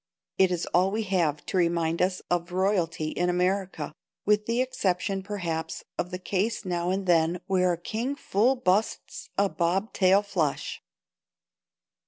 [0.39, 3.93] It is all we have to remind us of royalty in America,
[4.25, 9.29] with the exception, perhaps, of the case now and then where a king full busts
[9.37, 10.81] a bob tail flush.